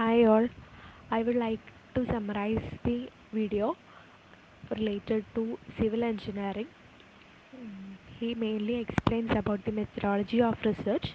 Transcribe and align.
Hi 0.00 0.24
all, 0.24 0.48
I 1.10 1.22
would 1.22 1.36
like 1.36 1.60
to 1.94 2.06
summarize 2.06 2.62
the 2.84 3.08
video 3.34 3.76
related 4.70 5.26
to 5.34 5.58
civil 5.78 6.04
engineering. 6.04 6.68
He 8.18 8.34
mainly 8.34 8.76
explains 8.76 9.30
about 9.36 9.62
the 9.66 9.72
methodology 9.72 10.40
of 10.40 10.54
research 10.64 11.06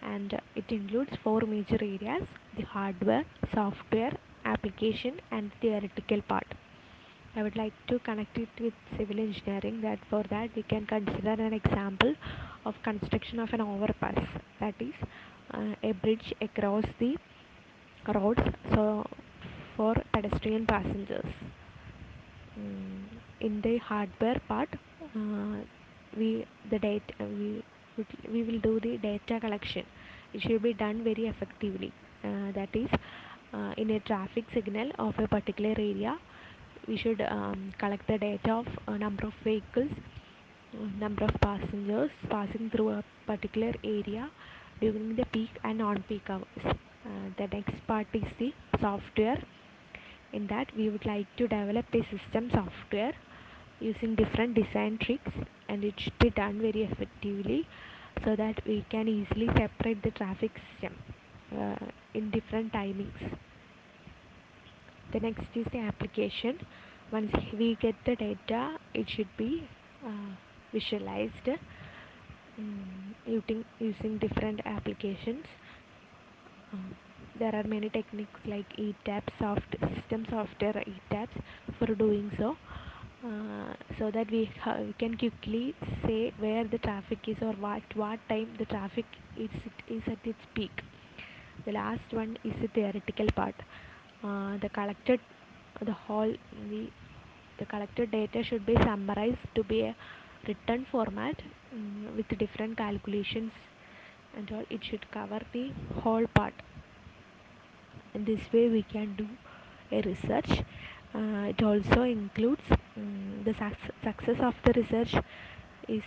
and 0.00 0.40
it 0.54 0.64
includes 0.70 1.10
four 1.22 1.42
major 1.42 1.76
areas 1.78 2.26
the 2.56 2.62
hardware, 2.62 3.26
software, 3.52 4.16
application, 4.46 5.20
and 5.30 5.52
theoretical 5.60 6.22
part. 6.22 6.46
I 7.34 7.42
would 7.42 7.56
like 7.56 7.74
to 7.88 7.98
connect 7.98 8.38
it 8.38 8.48
with 8.58 8.72
civil 8.96 9.20
engineering 9.20 9.82
that 9.82 9.98
for 10.08 10.22
that 10.30 10.56
we 10.56 10.62
can 10.62 10.86
consider 10.86 11.32
an 11.32 11.52
example 11.52 12.14
of 12.64 12.82
construction 12.82 13.40
of 13.40 13.52
an 13.52 13.60
overpass 13.60 14.26
that 14.58 14.74
is 14.80 14.94
uh, 15.52 15.74
a 15.82 15.92
bridge 15.92 16.32
across 16.40 16.86
the 16.98 17.18
roads 18.14 18.40
so 18.74 19.04
for 19.76 19.94
pedestrian 20.12 20.66
passengers. 20.66 21.26
Mm, 22.58 23.04
in 23.40 23.60
the 23.60 23.76
hardware 23.78 24.40
part 24.48 24.68
uh, 25.14 25.56
we 26.16 26.46
the 26.70 26.78
data 26.78 27.12
we 27.20 27.62
we 28.32 28.42
will 28.42 28.60
do 28.60 28.80
the 28.80 28.96
data 28.98 29.40
collection. 29.40 29.84
It 30.32 30.42
should 30.42 30.62
be 30.62 30.72
done 30.74 31.04
very 31.04 31.26
effectively. 31.26 31.92
Uh, 32.24 32.52
that 32.52 32.74
is 32.74 32.88
uh, 33.52 33.72
in 33.76 33.90
a 33.90 34.00
traffic 34.00 34.44
signal 34.54 34.90
of 34.98 35.18
a 35.18 35.28
particular 35.28 35.74
area 35.78 36.18
we 36.88 36.96
should 36.96 37.20
um, 37.20 37.72
collect 37.78 38.06
the 38.06 38.18
data 38.18 38.52
of 38.52 38.66
a 38.86 38.98
number 38.98 39.26
of 39.26 39.32
vehicles 39.44 39.90
number 40.98 41.24
of 41.24 41.34
passengers 41.40 42.10
passing 42.28 42.70
through 42.70 42.90
a 42.90 43.04
particular 43.26 43.72
area 43.84 44.30
during 44.80 45.16
the 45.16 45.24
peak 45.26 45.50
and 45.64 45.78
non-peak 45.78 46.28
hours. 46.28 46.76
Uh, 47.06 47.30
the 47.38 47.46
next 47.54 47.86
part 47.86 48.06
is 48.12 48.24
the 48.38 48.52
software. 48.80 49.40
In 50.32 50.46
that, 50.48 50.74
we 50.76 50.88
would 50.90 51.06
like 51.06 51.26
to 51.36 51.46
develop 51.46 51.86
a 51.94 52.02
system 52.10 52.50
software 52.50 53.14
using 53.80 54.14
different 54.16 54.54
design 54.54 54.98
tricks, 54.98 55.32
and 55.68 55.84
it 55.84 55.94
should 55.98 56.18
be 56.18 56.30
done 56.30 56.60
very 56.60 56.82
effectively 56.82 57.66
so 58.24 58.34
that 58.34 58.60
we 58.66 58.84
can 58.90 59.06
easily 59.08 59.46
separate 59.56 60.02
the 60.02 60.10
traffic 60.10 60.50
system 60.72 60.96
uh, 61.56 61.76
in 62.14 62.30
different 62.30 62.72
timings. 62.72 63.36
The 65.12 65.20
next 65.20 65.46
is 65.54 65.66
the 65.72 65.78
application. 65.78 66.58
Once 67.12 67.32
we 67.56 67.76
get 67.76 67.94
the 68.04 68.16
data, 68.16 68.78
it 68.94 69.08
should 69.08 69.28
be 69.36 69.68
uh, 70.04 70.30
visualized 70.72 71.46
mm, 71.46 73.14
using, 73.26 73.64
using 73.78 74.18
different 74.18 74.60
applications. 74.64 75.44
Um, 76.72 76.94
there 77.38 77.54
are 77.54 77.64
many 77.64 77.88
techniques 77.90 78.40
like 78.46 78.66
ETABS, 78.76 79.30
soft 79.38 79.76
system 79.94 80.26
software 80.30 80.82
ETABS 80.86 81.42
for 81.78 81.94
doing 81.94 82.30
so. 82.38 82.56
Uh, 83.24 83.74
so 83.98 84.10
that 84.10 84.30
we, 84.30 84.48
we 84.86 84.94
can 84.98 85.16
quickly 85.16 85.74
say 86.06 86.32
where 86.38 86.64
the 86.64 86.78
traffic 86.78 87.18
is 87.26 87.36
or 87.40 87.52
what 87.54 87.82
what 87.94 88.20
time 88.28 88.48
the 88.58 88.66
traffic 88.66 89.06
is 89.36 89.50
is 89.88 90.02
at 90.06 90.18
its 90.24 90.44
peak. 90.54 90.70
The 91.64 91.72
last 91.72 92.12
one 92.12 92.36
is 92.44 92.52
the 92.60 92.68
theoretical 92.68 93.26
part. 93.34 93.54
Uh, 94.22 94.58
the 94.58 94.68
collected 94.68 95.20
the 95.84 95.92
whole 95.92 96.32
the 96.70 96.86
the 97.58 97.64
collected 97.66 98.10
data 98.10 98.44
should 98.44 98.64
be 98.66 98.74
summarized 98.84 99.46
to 99.54 99.64
be 99.64 99.80
a 99.82 99.96
written 100.46 100.86
format 100.92 101.36
mm, 101.74 102.14
with 102.16 102.28
different 102.38 102.76
calculations 102.76 103.50
and 104.36 104.52
all 104.52 104.64
it 104.70 104.84
should 104.84 105.10
cover 105.10 105.40
the 105.52 105.72
whole 106.02 106.26
part. 106.28 106.54
In 108.14 108.24
this 108.24 108.52
way 108.52 108.68
we 108.68 108.82
can 108.82 109.14
do 109.14 109.28
a 109.92 110.00
research. 110.02 110.50
Uh, 111.14 111.52
it 111.52 111.62
also 111.62 112.02
includes 112.02 112.62
mm, 112.98 113.44
the 113.44 113.54
suc- 113.54 113.92
success 114.02 114.40
of 114.40 114.54
the 114.64 114.72
research 114.72 115.14
is 115.86 116.02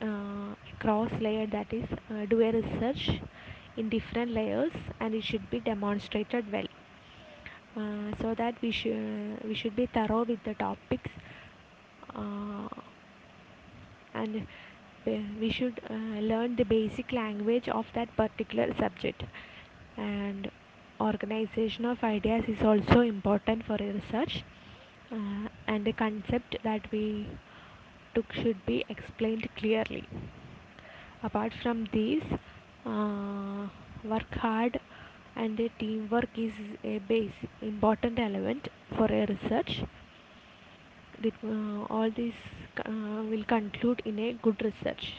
uh, 0.00 0.54
cross 0.78 1.10
layer 1.20 1.46
that 1.48 1.72
is 1.72 1.86
uh, 2.10 2.26
do 2.26 2.40
a 2.40 2.52
research 2.52 3.10
in 3.76 3.88
different 3.88 4.30
layers 4.30 4.72
and 5.00 5.14
it 5.14 5.24
should 5.24 5.50
be 5.50 5.58
demonstrated 5.60 6.52
well. 6.52 6.66
Uh, 7.76 8.14
so 8.22 8.34
that 8.34 8.54
we 8.62 8.70
should 8.70 9.42
we 9.44 9.54
should 9.54 9.76
be 9.76 9.86
thorough 9.86 10.24
with 10.24 10.42
the 10.44 10.54
topics. 10.54 11.10
Uh, 12.14 12.68
and 14.14 14.36
uh, 14.36 14.40
we 15.06 15.50
should 15.50 15.80
uh, 15.90 15.94
learn 15.94 16.56
the 16.56 16.64
basic 16.64 17.12
language 17.12 17.68
of 17.68 17.86
that 17.94 18.14
particular 18.16 18.74
subject. 18.78 19.22
And 19.96 20.50
organization 21.00 21.84
of 21.84 22.02
ideas 22.04 22.44
is 22.48 22.62
also 22.62 23.00
important 23.00 23.64
for 23.64 23.76
research. 23.76 24.44
Uh, 25.12 25.48
and 25.66 25.84
the 25.84 25.92
concept 25.92 26.56
that 26.64 26.90
we 26.90 27.26
took 28.14 28.32
should 28.32 28.64
be 28.66 28.84
explained 28.88 29.48
clearly. 29.56 30.04
Apart 31.22 31.52
from 31.62 31.88
these 31.92 32.22
uh, 32.86 33.66
work 34.04 34.34
hard 34.36 34.80
and 35.36 35.56
the 35.56 35.70
teamwork 35.78 36.28
is 36.36 36.52
a 36.84 36.98
base 36.98 37.32
important 37.62 38.18
element 38.18 38.68
for 38.96 39.06
a 39.06 39.26
research 39.26 39.82
all 41.88 42.10
these 42.10 42.34
uh, 42.84 43.22
will 43.30 43.44
conclude 43.44 44.02
in 44.04 44.18
a 44.18 44.32
good 44.42 44.60
research 44.62 45.14